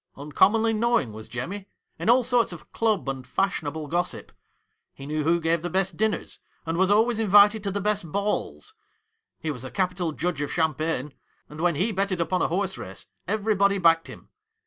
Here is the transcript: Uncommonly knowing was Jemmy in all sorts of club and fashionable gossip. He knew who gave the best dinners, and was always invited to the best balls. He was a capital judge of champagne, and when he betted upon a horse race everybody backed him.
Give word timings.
Uncommonly 0.17 0.73
knowing 0.73 1.13
was 1.13 1.27
Jemmy 1.29 1.67
in 1.99 2.09
all 2.09 2.23
sorts 2.23 2.51
of 2.51 2.71
club 2.71 3.07
and 3.07 3.27
fashionable 3.27 3.85
gossip. 3.85 4.31
He 4.95 5.05
knew 5.05 5.23
who 5.23 5.39
gave 5.39 5.61
the 5.61 5.69
best 5.69 5.95
dinners, 5.95 6.39
and 6.65 6.75
was 6.75 6.89
always 6.89 7.19
invited 7.19 7.63
to 7.65 7.69
the 7.69 7.81
best 7.81 8.11
balls. 8.11 8.73
He 9.37 9.51
was 9.51 9.63
a 9.63 9.69
capital 9.69 10.11
judge 10.11 10.41
of 10.41 10.51
champagne, 10.51 11.13
and 11.47 11.61
when 11.61 11.75
he 11.75 11.91
betted 11.91 12.19
upon 12.19 12.41
a 12.41 12.47
horse 12.47 12.79
race 12.79 13.05
everybody 13.27 13.77
backed 13.77 14.07
him. 14.07 14.29